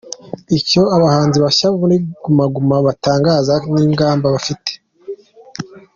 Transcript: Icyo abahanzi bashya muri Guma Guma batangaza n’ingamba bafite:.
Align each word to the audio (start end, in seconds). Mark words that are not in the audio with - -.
Icyo 0.57 0.81
abahanzi 0.95 1.37
bashya 1.45 1.67
muri 1.79 1.95
Guma 2.23 2.45
Guma 2.53 2.77
batangaza 2.87 3.53
n’ingamba 3.73 4.27
bafite:. 4.35 4.71